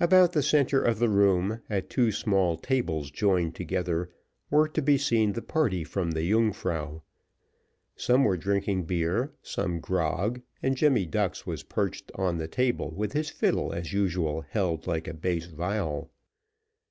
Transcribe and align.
About 0.00 0.32
the 0.32 0.42
centre 0.42 0.82
of 0.82 0.98
the 0.98 1.10
room, 1.10 1.60
at 1.68 1.90
two 1.90 2.10
small 2.10 2.56
tables 2.56 3.10
joined 3.10 3.54
together, 3.54 4.08
were 4.50 4.66
to 4.66 4.80
be 4.80 4.96
seen 4.96 5.34
the 5.34 5.42
party 5.42 5.84
from 5.84 6.12
the 6.12 6.22
Yungfrau: 6.22 7.02
some 7.94 8.24
were 8.24 8.38
drinking 8.38 8.84
beer, 8.84 9.30
some 9.42 9.78
grog, 9.78 10.40
and 10.62 10.74
Jemmy 10.78 11.04
Ducks 11.04 11.46
was 11.46 11.64
perched 11.64 12.10
on 12.14 12.38
the 12.38 12.48
table, 12.48 12.92
with 12.96 13.12
his 13.12 13.28
fiddle 13.28 13.74
as 13.74 13.92
usual 13.92 14.40
held 14.40 14.86
like 14.86 15.06
a 15.06 15.12
bass 15.12 15.44
viol. 15.44 16.10